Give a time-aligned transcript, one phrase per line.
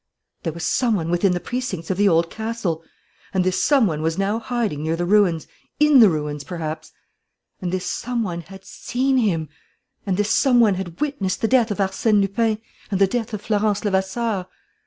[0.41, 2.83] There was some one within the precincts of the Old Castle!
[3.35, 5.45] And this some one was now hiding near the ruins,
[5.79, 6.91] in the ruins perhaps!
[7.61, 9.49] And this some one had seen him!
[10.07, 12.57] And this some one had witnessed the death of Arsène Lupin
[12.89, 14.47] and the death of Florence Levasseur!